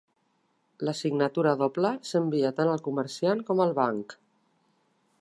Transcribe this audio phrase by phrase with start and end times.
[0.89, 4.21] La signatura doble s'envia tant al comerciant com al banc.